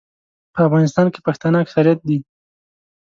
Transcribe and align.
په 0.53 0.59
افغانستان 0.67 1.07
کې 1.13 1.19
پښتانه 1.27 1.57
اکثریت 1.63 1.99
دي. 2.07 2.17